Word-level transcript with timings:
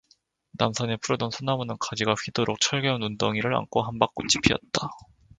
남산의 0.53 0.97
푸르던 1.03 1.29
소나무는 1.29 1.75
가지가 1.79 2.15
휘도록 2.15 2.59
철겨운 2.59 3.01
눈덩이를 3.01 3.55
안고 3.55 3.83
함박꽃이 3.83 4.29
피었다 4.43 4.89